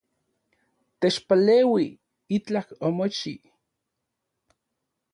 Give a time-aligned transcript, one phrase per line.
[0.99, 1.85] Techpaleui,
[2.37, 3.33] itlaj omochi